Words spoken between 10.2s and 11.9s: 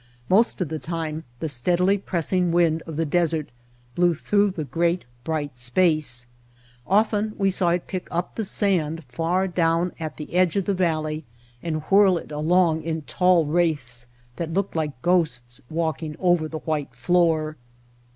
edge of the valley and